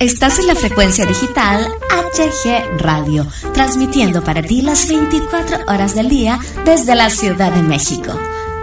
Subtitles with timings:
[0.00, 6.38] Estás en la frecuencia digital HG Radio, transmitiendo para ti las 24 horas del día
[6.64, 8.18] desde la Ciudad de México.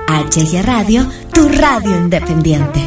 [0.07, 2.79] HG Radio, tu radio independiente.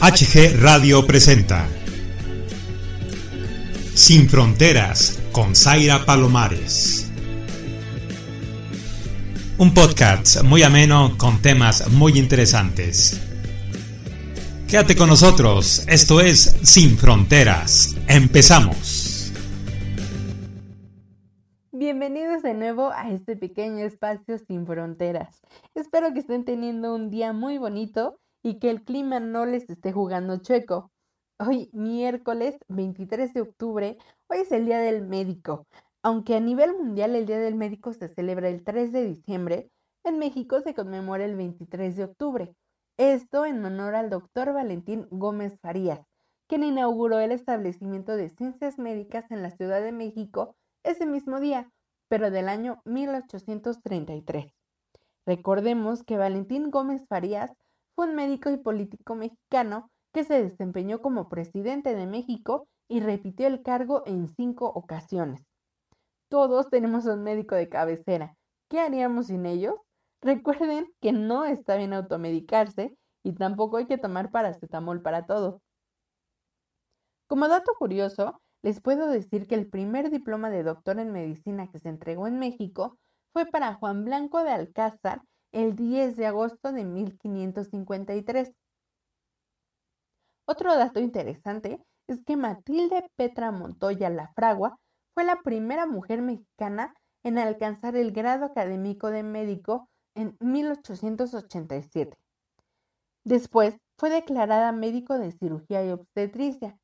[0.00, 1.66] HG Radio presenta
[3.94, 7.05] Sin Fronteras con Zaira Palomares.
[9.58, 13.18] Un podcast muy ameno con temas muy interesantes.
[14.68, 17.96] Quédate con nosotros, esto es Sin Fronteras.
[18.06, 19.32] Empezamos.
[21.72, 25.40] Bienvenidos de nuevo a este pequeño espacio sin fronteras.
[25.74, 29.90] Espero que estén teniendo un día muy bonito y que el clima no les esté
[29.90, 30.90] jugando chueco.
[31.38, 33.96] Hoy, miércoles 23 de octubre,
[34.28, 35.66] hoy es el Día del Médico.
[36.06, 39.72] Aunque a nivel mundial el Día del Médico se celebra el 3 de diciembre,
[40.04, 42.54] en México se conmemora el 23 de octubre.
[42.96, 46.06] Esto en honor al doctor Valentín Gómez Farías,
[46.46, 51.72] quien inauguró el establecimiento de ciencias médicas en la Ciudad de México ese mismo día,
[52.08, 54.54] pero del año 1833.
[55.26, 57.50] Recordemos que Valentín Gómez Farías
[57.96, 63.48] fue un médico y político mexicano que se desempeñó como presidente de México y repitió
[63.48, 65.42] el cargo en cinco ocasiones.
[66.28, 68.34] Todos tenemos un médico de cabecera.
[68.68, 69.76] ¿Qué haríamos sin ellos?
[70.22, 75.60] Recuerden que no está bien automedicarse y tampoco hay que tomar paracetamol para todo.
[77.28, 81.78] Como dato curioso, les puedo decir que el primer diploma de doctor en medicina que
[81.78, 82.98] se entregó en México
[83.32, 88.52] fue para Juan Blanco de Alcázar el 10 de agosto de 1553.
[90.48, 94.78] Otro dato interesante es que Matilde Petra Montoya La Fragua
[95.16, 96.92] fue la primera mujer mexicana
[97.24, 102.18] en alcanzar el grado académico de médico en 1887.
[103.24, 106.76] Después fue declarada médico de cirugía y obstetricia.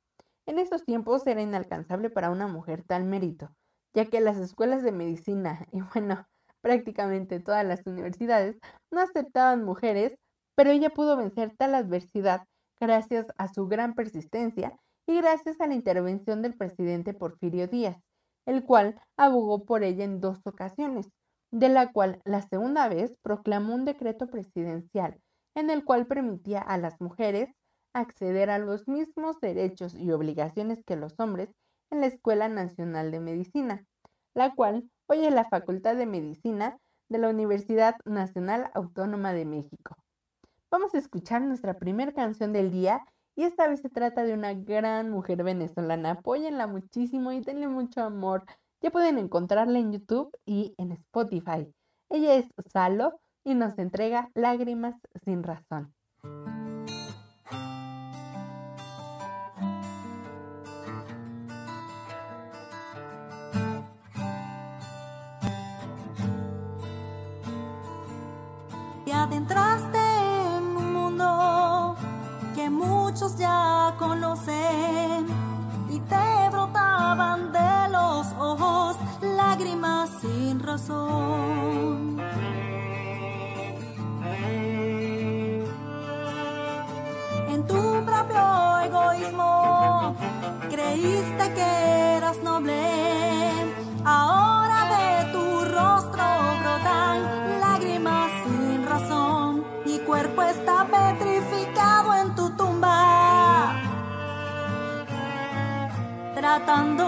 [0.46, 3.50] En esos tiempos era inalcanzable para una mujer tal mérito,
[3.94, 6.26] ya que las escuelas de medicina y bueno,
[6.62, 8.56] prácticamente todas las universidades
[8.90, 10.14] no aceptaban mujeres,
[10.56, 12.46] pero ella pudo vencer tal adversidad
[12.80, 14.74] gracias a su gran persistencia
[15.06, 17.98] y gracias a la intervención del presidente Porfirio Díaz
[18.46, 21.08] el cual abogó por ella en dos ocasiones,
[21.50, 25.20] de la cual la segunda vez proclamó un decreto presidencial
[25.54, 27.50] en el cual permitía a las mujeres
[27.94, 31.50] acceder a los mismos derechos y obligaciones que los hombres
[31.90, 33.84] en la Escuela Nacional de Medicina,
[34.34, 36.78] la cual hoy es la Facultad de Medicina
[37.10, 39.96] de la Universidad Nacional Autónoma de México.
[40.70, 44.54] Vamos a escuchar nuestra primera canción del día y esta vez se trata de una
[44.54, 46.12] gran mujer venezolana.
[46.12, 48.44] Apóyenla muchísimo y denle mucho amor.
[48.80, 51.72] Ya pueden encontrarla en YouTube y en Spotify.
[52.10, 55.94] Ella es Salo y nos entrega lágrimas sin razón.
[69.04, 70.01] Te adentraste
[73.38, 75.26] ya conocen
[75.88, 82.20] y te brotaban de los ojos lágrimas sin razón.
[87.48, 90.16] En tu propio egoísmo
[90.68, 92.91] creíste que eras noble,
[106.64, 107.01] tratando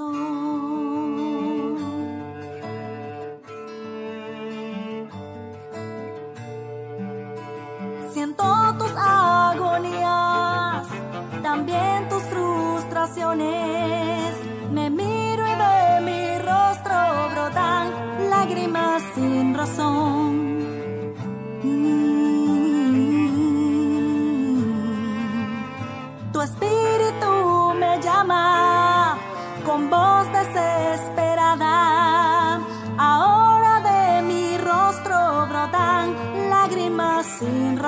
[0.00, 0.89] 哦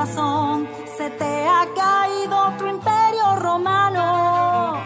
[0.05, 4.83] Se te ha caído tu imperio romano.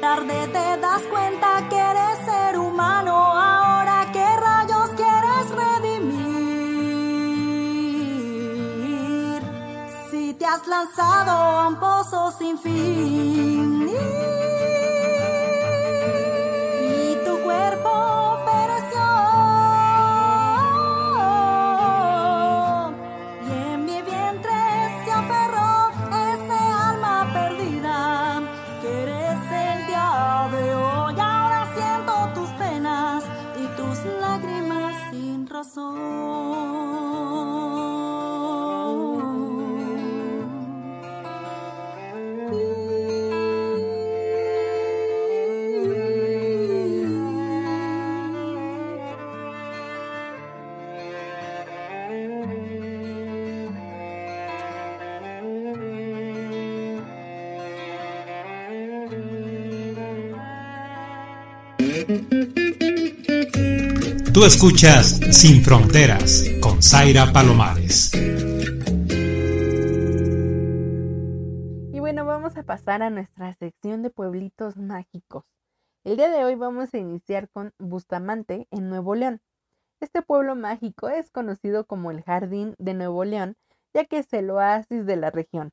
[0.00, 3.12] Tarde te das cuenta que eres ser humano.
[3.14, 6.16] Ahora qué rayos quieres redimir.
[10.10, 13.95] Si te has lanzado a un pozo sin fin.
[64.32, 68.10] Tú escuchas Sin Fronteras con Zaira Palomares.
[71.92, 75.44] Y bueno, vamos a pasar a nuestra sección de pueblitos mágicos.
[76.04, 79.40] El día de hoy vamos a iniciar con Bustamante en Nuevo León.
[80.00, 83.56] Este pueblo mágico es conocido como el Jardín de Nuevo León,
[83.94, 85.72] ya que es el oasis de la región.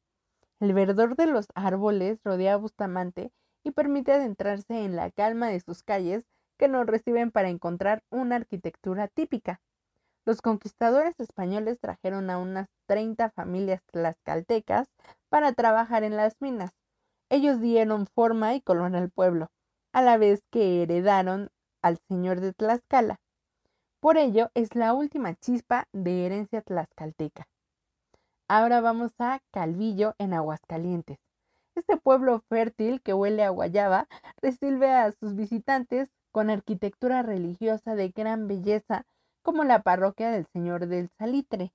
[0.61, 3.31] El verdor de los árboles rodea a Bustamante
[3.63, 6.25] y permite adentrarse en la calma de sus calles
[6.63, 9.59] que nos reciben para encontrar una arquitectura típica.
[10.25, 14.87] Los conquistadores españoles trajeron a unas 30 familias tlaxcaltecas
[15.27, 16.71] para trabajar en las minas.
[17.29, 19.49] Ellos dieron forma y color al pueblo,
[19.91, 21.49] a la vez que heredaron
[21.81, 23.19] al señor de Tlaxcala.
[23.99, 27.45] Por ello es la última chispa de herencia tlaxcalteca.
[28.47, 31.17] Ahora vamos a Calvillo en Aguascalientes.
[31.75, 34.07] Este pueblo fértil que huele a guayaba
[34.41, 39.05] recibe a sus visitantes con arquitectura religiosa de gran belleza,
[39.43, 41.73] como la parroquia del Señor del Salitre.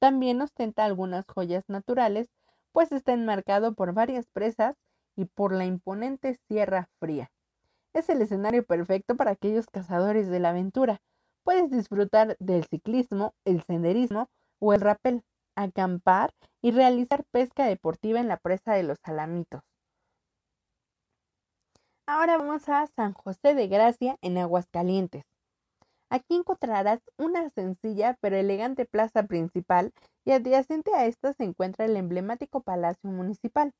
[0.00, 2.28] También ostenta algunas joyas naturales,
[2.72, 4.76] pues está enmarcado por varias presas
[5.14, 7.30] y por la imponente Sierra Fría.
[7.94, 11.00] Es el escenario perfecto para aquellos cazadores de la aventura.
[11.44, 14.28] Puedes disfrutar del ciclismo, el senderismo
[14.58, 15.22] o el rapel,
[15.54, 19.62] acampar y realizar pesca deportiva en la presa de los Alamitos.
[22.08, 25.24] Ahora vamos a San José de Gracia en Aguascalientes.
[26.08, 29.92] Aquí encontrarás una sencilla pero elegante plaza principal
[30.24, 33.72] y adyacente a esta se encuentra el emblemático Palacio Municipal.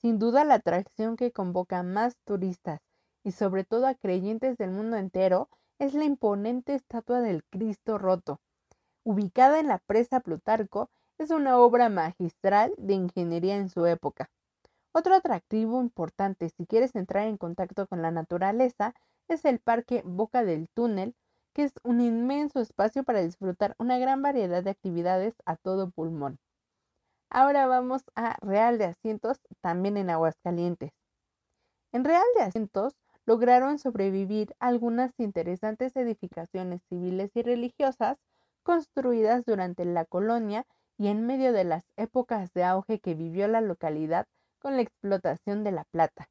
[0.00, 2.80] Sin duda la atracción que convoca más turistas
[3.24, 8.40] y sobre todo a creyentes del mundo entero es la imponente estatua del Cristo roto.
[9.04, 14.30] Ubicada en la presa Plutarco, es una obra magistral de ingeniería en su época.
[14.92, 18.94] Otro atractivo importante si quieres entrar en contacto con la naturaleza
[19.28, 21.14] es el Parque Boca del Túnel,
[21.54, 26.38] que es un inmenso espacio para disfrutar una gran variedad de actividades a todo pulmón.
[27.30, 30.90] Ahora vamos a Real de Asientos, también en Aguascalientes.
[31.92, 38.18] En Real de Asientos lograron sobrevivir algunas interesantes edificaciones civiles y religiosas
[38.64, 40.66] construidas durante la colonia
[40.98, 44.26] y en medio de las épocas de auge que vivió la localidad
[44.60, 46.28] con la explotación de la plata.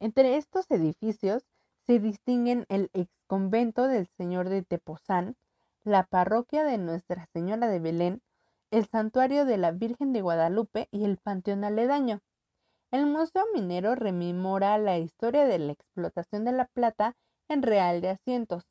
[0.00, 1.44] Entre estos edificios
[1.86, 5.36] se distinguen el exconvento del Señor de Tepozán,
[5.84, 8.22] la parroquia de Nuestra Señora de Belén,
[8.70, 12.20] el santuario de la Virgen de Guadalupe y el panteón aledaño.
[12.90, 17.16] El Museo Minero rememora la historia de la explotación de la plata
[17.48, 18.64] en Real de Asientos,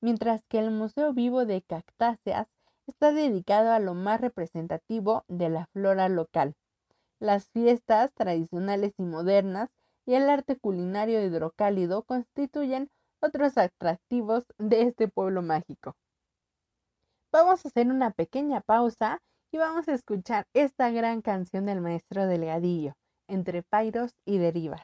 [0.00, 2.48] mientras que el Museo Vivo de Cactáceas
[2.86, 6.54] está dedicado a lo más representativo de la flora local
[7.20, 9.70] las fiestas tradicionales y modernas
[10.06, 12.88] y el arte culinario hidrocálido constituyen
[13.20, 15.96] otros atractivos de este pueblo mágico.
[17.32, 19.20] Vamos a hacer una pequeña pausa
[19.52, 22.94] y vamos a escuchar esta gran canción del maestro Delgadillo,
[23.28, 24.82] entre pairos y derivas.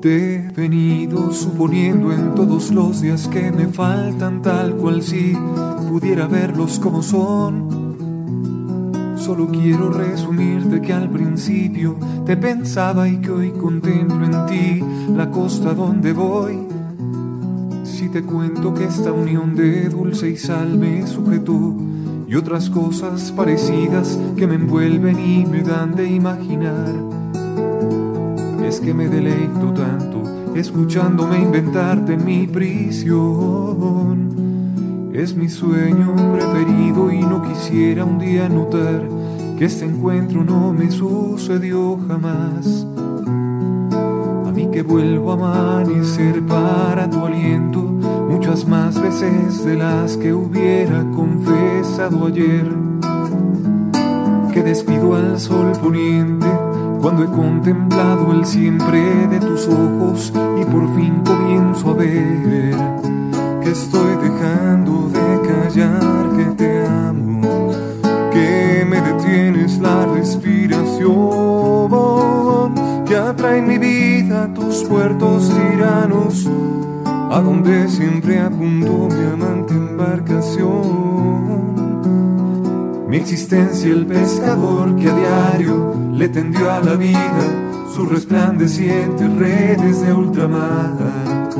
[0.00, 5.36] Te he venido suponiendo en todos los días que me faltan tal cual si
[5.90, 7.98] pudiera verlos como son.
[9.18, 14.82] Solo quiero resumirte que al principio te pensaba y que hoy contemplo en ti
[15.14, 16.66] la costa donde voy.
[17.84, 21.76] Si te cuento que esta unión de dulce y sal me sujetó
[22.26, 27.20] y otras cosas parecidas que me envuelven y me dan de imaginar
[28.70, 30.22] es que me deleito tanto
[30.54, 34.30] escuchándome inventarte en mi prisión.
[35.12, 39.08] Es mi sueño preferido y no quisiera un día notar
[39.58, 42.86] que este encuentro no me sucedió jamás.
[44.46, 50.32] A mí que vuelvo a amanecer para tu aliento muchas más veces de las que
[50.32, 52.72] hubiera confesado ayer.
[54.54, 56.59] Que despido al sol poniente
[57.00, 62.76] cuando he contemplado el siempre de tus ojos y por fin comienzo a ver
[63.62, 67.70] que estoy dejando de callar que te amo,
[68.32, 71.10] que me detienes la respiración,
[73.06, 76.46] que atrae mi vida tus puertos tiranos,
[77.30, 80.99] a donde siempre apunto mi amante embarcación.
[83.10, 90.00] Mi existencia el pescador que a diario le tendió a la vida sus resplandecientes redes
[90.00, 91.50] de ultramar,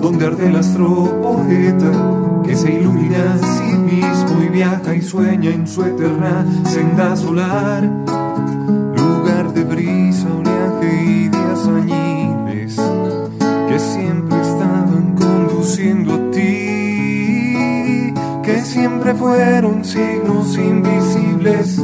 [0.00, 5.50] donde arde el astro poeta que se ilumina a sí mismo y viaja y sueña
[5.50, 7.84] en su eterna senda solar,
[8.96, 9.99] lugar de brisa,
[19.02, 21.80] siempre fueron signos invisibles,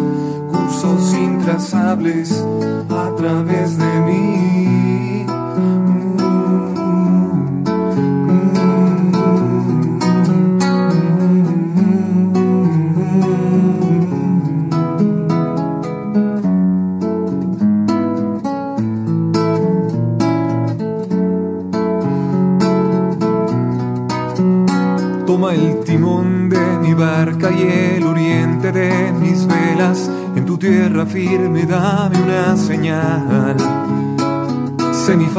[0.51, 2.45] cursos intrazables
[2.91, 4.96] a través de mí.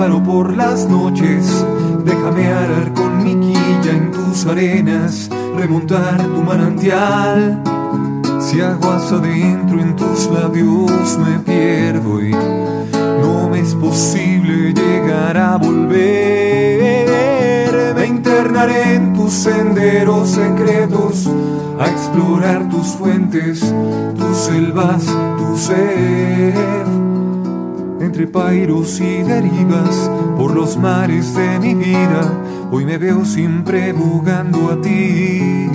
[0.07, 1.65] Por las noches,
[2.05, 7.61] déjame arar con mi quilla en tus arenas, remontar tu manantial.
[8.39, 15.57] Si aguas adentro en tus labios me pierdo y no me es posible llegar a
[15.57, 17.05] volver.
[17.95, 21.29] Me internaré en tus senderos secretos
[21.79, 23.59] a explorar tus fuentes,
[24.17, 25.05] tus selvas,
[25.37, 26.96] tu sed.
[28.17, 32.33] Entre pairos y derivas por los mares de mi vida,
[32.71, 35.69] hoy me veo siempre bugando a ti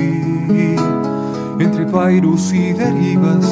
[1.61, 3.47] entre pairos y derivas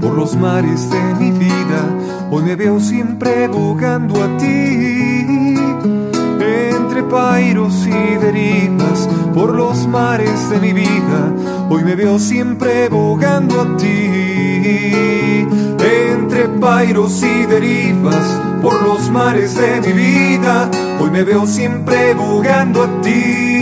[0.00, 1.86] por los mares de mi vida.
[2.32, 5.54] Hoy me veo siempre bogando a ti.
[6.40, 11.32] Entre pairos y derivas por los mares de mi vida.
[11.70, 14.41] Hoy me veo siempre bogando a ti.
[14.62, 20.70] Entre pairos y derivas por los mares de mi vida.
[21.00, 23.52] Hoy me veo siempre bogando a ti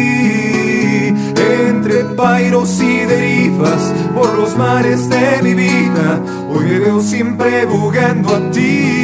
[1.90, 6.20] entre pairos y derivas por los mares de mi vida.
[6.50, 8.99] Hoy me veo siempre bugando a ti.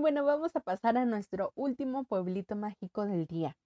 [0.00, 3.56] Bueno, vamos a pasar a nuestro último pueblito mágico del día.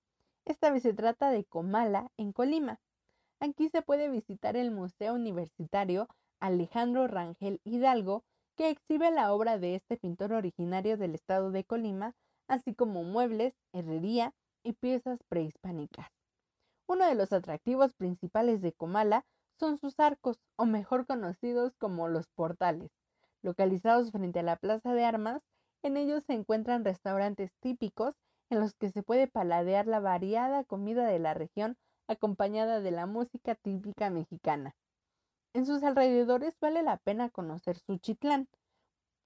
[0.44, 2.80] Esta vez se trata de Comala, en Colima.
[3.40, 6.08] Aquí se puede visitar el Museo Universitario
[6.40, 8.24] Alejandro Rangel Hidalgo,
[8.56, 12.14] que exhibe la obra de este pintor originario del estado de Colima,
[12.48, 16.08] así como muebles, herrería y piezas prehispánicas.
[16.88, 19.24] Uno de los atractivos principales de Comala
[19.58, 22.90] son sus arcos, o mejor conocidos como los portales,
[23.40, 25.42] localizados frente a la Plaza de Armas
[25.84, 28.14] en ellos se encuentran restaurantes típicos
[28.50, 31.76] en los que se puede paladear la variada comida de la región
[32.08, 34.74] acompañada de la música típica mexicana.
[35.54, 38.48] En sus alrededores vale la pena conocer Suchitlán,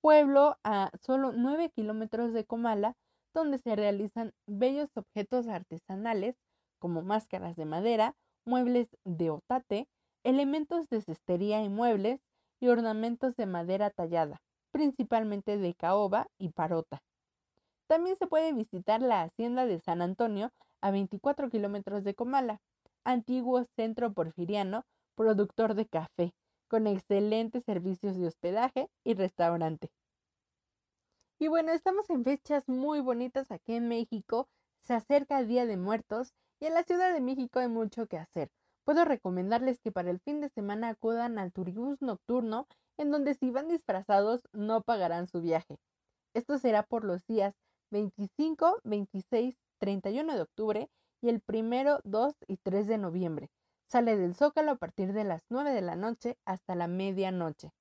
[0.00, 2.96] pueblo a solo 9 kilómetros de Comala,
[3.32, 6.36] donde se realizan bellos objetos artesanales
[6.80, 9.88] como máscaras de madera, muebles de otate,
[10.24, 12.20] elementos de cestería y muebles
[12.60, 14.40] y ornamentos de madera tallada
[14.78, 17.02] principalmente de caoba y parota.
[17.88, 22.61] También se puede visitar la hacienda de San Antonio a 24 kilómetros de Comala,
[23.02, 24.85] antiguo centro porfiriano,
[25.16, 26.32] productor de café,
[26.68, 29.90] con excelentes servicios de hospedaje y restaurante.
[31.40, 34.49] Y bueno, estamos en fechas muy bonitas aquí en México,
[34.82, 38.16] se acerca el Día de Muertos y en la Ciudad de México hay mucho que
[38.16, 38.49] hacer,
[38.85, 43.50] puedo recomendarles que para el fin de semana acudan al turibús nocturno, en donde si
[43.50, 45.78] van disfrazados no pagarán su viaje.
[46.34, 47.54] Esto será por los días
[47.90, 50.90] 25, 26, 31 de octubre
[51.22, 53.50] y el primero, 2 y 3 de noviembre.
[53.86, 57.72] Sale del Zócalo a partir de las 9 de la noche hasta la medianoche.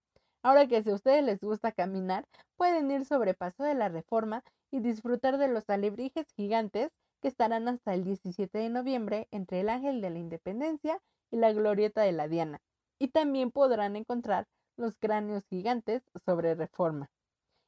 [0.43, 4.43] Ahora que si a ustedes les gusta caminar, pueden ir sobre Paso de la Reforma
[4.71, 9.69] y disfrutar de los alebrijes gigantes que estarán hasta el 17 de noviembre entre el
[9.69, 12.61] Ángel de la Independencia y la Glorieta de la Diana.
[12.99, 14.47] Y también podrán encontrar
[14.77, 17.09] los cráneos gigantes sobre Reforma.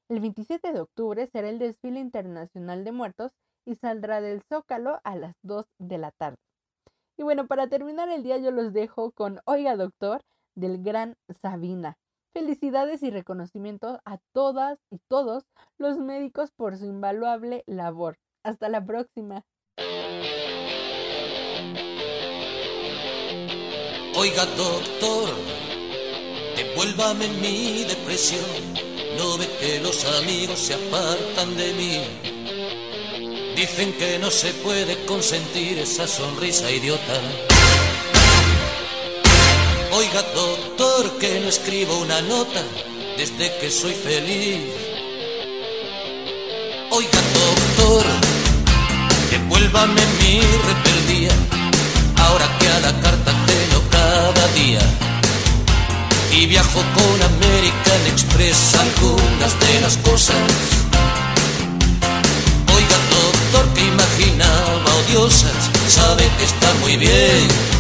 [0.09, 3.31] El 27 de octubre será el desfile internacional de muertos
[3.65, 6.37] y saldrá del Zócalo a las 2 de la tarde.
[7.17, 10.23] Y bueno, para terminar el día yo los dejo con Oiga Doctor
[10.55, 11.97] del gran Sabina.
[12.33, 15.43] Felicidades y reconocimiento a todas y todos
[15.77, 18.17] los médicos por su invaluable labor.
[18.43, 19.43] Hasta la próxima.
[24.17, 25.29] Oiga, doctor,
[26.59, 28.49] devuélvame mi depresión.
[29.17, 32.01] No ve que los amigos se apartan de mí.
[33.55, 37.17] Dicen que no se puede consentir esa sonrisa idiota.
[39.91, 42.63] Oiga, doctor, que no escribo una nota
[43.17, 44.59] desde que soy feliz.
[46.91, 48.05] Oiga, doctor,
[49.31, 51.33] devuélvame mi rebeldía,
[52.17, 53.18] ahora que a la carta
[66.89, 67.78] muy bien.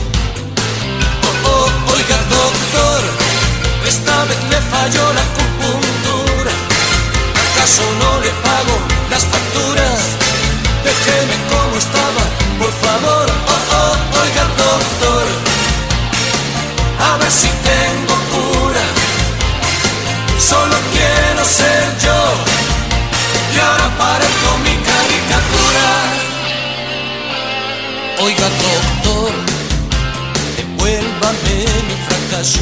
[31.29, 32.61] Mi fracaso.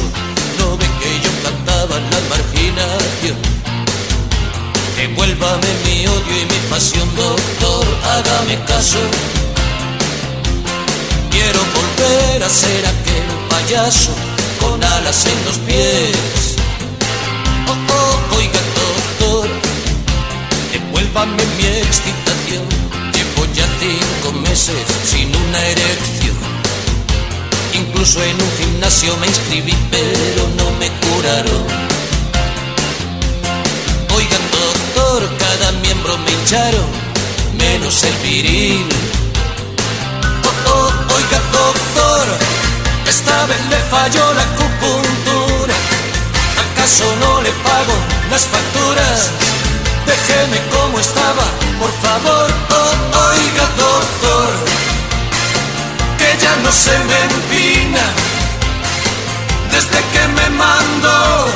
[0.58, 3.58] No ve que yo cantaba la marginación
[4.98, 8.98] Devuélvame mi odio y mi pasión, doctor, hágame caso.
[11.30, 14.10] Quiero volver a ser aquel payaso
[14.60, 16.56] con alas en los pies.
[17.68, 19.48] Oh, oh, oiga, doctor,
[20.72, 22.64] devuélvame mi excitación.
[23.14, 26.37] Llevo ya cinco meses sin una erección.
[28.16, 31.88] En un gimnasio me inscribí, pero no me curaron.
[35.38, 36.86] cada miembro me hincharon,
[37.58, 38.88] menos el viril.
[40.44, 42.26] Oh, oh, oiga doctor,
[43.06, 45.74] esta vez le falló la acupuntura.
[46.64, 47.94] ¿Acaso no le pago
[48.30, 49.30] las facturas?
[50.06, 51.44] Déjeme como estaba,
[51.78, 52.50] por favor.
[52.70, 54.50] Oh, oiga doctor,
[56.28, 58.04] que ya no se me empina.
[59.72, 61.46] Desde que me mandó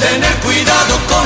[0.00, 1.21] Tener cuidado con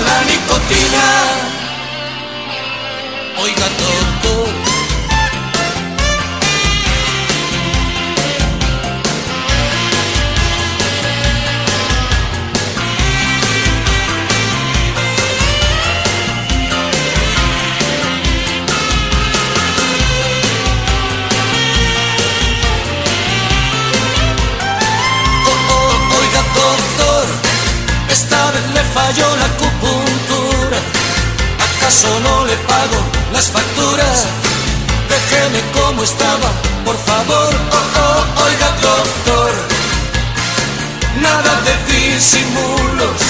[42.17, 43.21] disimulos.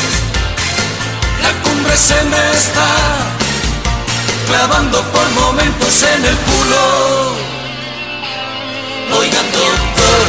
[1.43, 2.91] La cumbre se me está
[4.47, 6.83] clavando por momentos en el culo.
[9.19, 10.27] Oiga, doctor.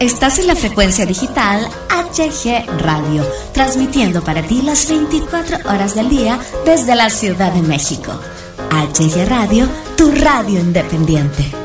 [0.00, 6.38] Estás en la frecuencia digital HG Radio, transmitiendo para ti las 24 horas del día
[6.66, 8.12] desde la Ciudad de México.
[8.70, 11.61] HG Radio, tu radio independiente.